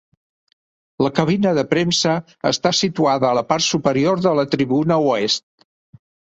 [1.05, 2.15] La cabina de premsa
[2.53, 5.49] està situada a la part superior de la tribuna oest.